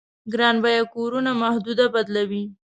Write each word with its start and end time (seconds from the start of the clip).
ګران 0.33 0.55
بيه 0.63 0.83
کورونو 0.95 1.31
محدوده 1.41 1.85
بدلوي. 1.93 2.43